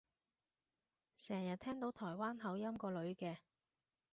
[1.15, 3.37] 成日聽到台灣口音個女嘅